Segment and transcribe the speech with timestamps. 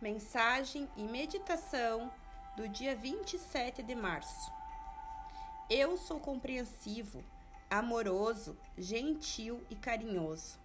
[0.00, 2.12] Mensagem e meditação
[2.54, 4.52] do dia 27 de março.
[5.70, 7.24] Eu sou compreensivo,
[7.70, 10.58] amoroso, gentil e carinhoso,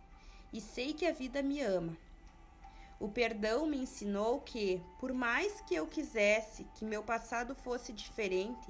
[0.52, 1.96] e sei que a vida me ama.
[3.00, 8.70] O perdão me ensinou que, por mais que eu quisesse que meu passado fosse diferente,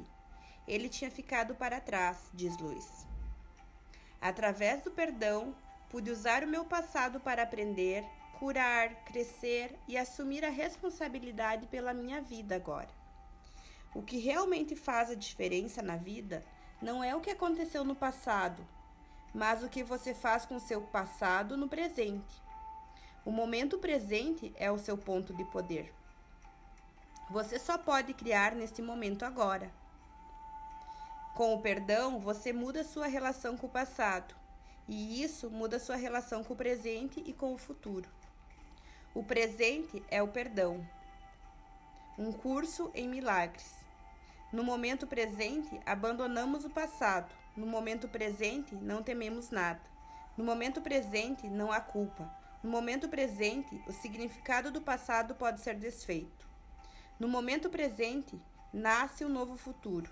[0.68, 3.08] ele tinha ficado para trás, diz Luiz.
[4.22, 5.56] Através do perdão,
[5.90, 8.06] pude usar o meu passado para aprender
[8.42, 12.90] curar, crescer e assumir a responsabilidade pela minha vida agora.
[13.94, 16.44] O que realmente faz a diferença na vida
[16.82, 18.66] não é o que aconteceu no passado,
[19.32, 22.42] mas o que você faz com seu passado no presente.
[23.24, 25.94] O momento presente é o seu ponto de poder.
[27.30, 29.72] Você só pode criar neste momento agora.
[31.36, 34.34] Com o perdão, você muda sua relação com o passado,
[34.88, 38.10] e isso muda sua relação com o presente e com o futuro.
[39.14, 40.88] O presente é o perdão.
[42.18, 43.76] Um curso em milagres.
[44.54, 47.34] No momento presente, abandonamos o passado.
[47.58, 49.82] No momento presente, não tememos nada.
[50.38, 52.34] No momento presente, não há culpa.
[52.64, 56.48] No momento presente, o significado do passado pode ser desfeito.
[57.20, 58.40] No momento presente,
[58.72, 60.10] nasce um novo futuro.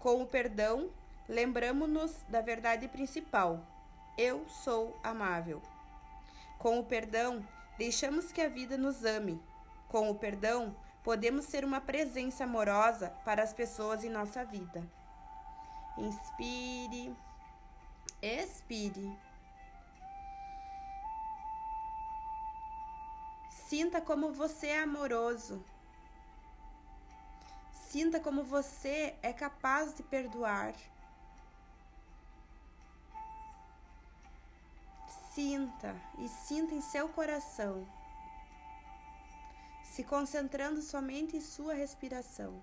[0.00, 0.90] Com o perdão,
[1.28, 3.64] lembramos-nos da verdade principal:
[4.18, 5.62] eu sou amável.
[6.58, 9.42] Com o perdão, Deixamos que a vida nos ame.
[9.88, 14.88] Com o perdão, podemos ser uma presença amorosa para as pessoas em nossa vida.
[15.98, 17.14] Inspire,
[18.22, 19.16] expire.
[23.50, 25.64] Sinta como você é amoroso.
[27.72, 30.74] Sinta como você é capaz de perdoar.
[35.34, 37.84] Sinta e sinta em seu coração,
[39.82, 42.62] se concentrando somente em sua respiração.